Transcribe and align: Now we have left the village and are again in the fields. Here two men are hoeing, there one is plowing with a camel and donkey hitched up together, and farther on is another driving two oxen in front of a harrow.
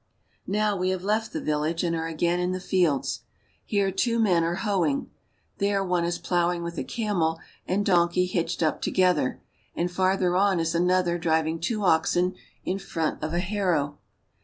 Now 0.47 0.75
we 0.75 0.89
have 0.89 1.03
left 1.03 1.31
the 1.31 1.39
village 1.39 1.83
and 1.83 1.95
are 1.95 2.07
again 2.07 2.39
in 2.39 2.53
the 2.53 2.59
fields. 2.59 3.19
Here 3.63 3.91
two 3.91 4.17
men 4.17 4.43
are 4.43 4.55
hoeing, 4.55 5.11
there 5.59 5.83
one 5.85 6.05
is 6.05 6.17
plowing 6.17 6.63
with 6.63 6.79
a 6.79 6.83
camel 6.83 7.39
and 7.67 7.85
donkey 7.85 8.25
hitched 8.25 8.63
up 8.63 8.81
together, 8.81 9.43
and 9.75 9.91
farther 9.91 10.35
on 10.35 10.59
is 10.59 10.73
another 10.73 11.19
driving 11.19 11.59
two 11.59 11.83
oxen 11.83 12.33
in 12.65 12.79
front 12.79 13.21
of 13.23 13.31
a 13.35 13.39
harrow. 13.39 13.99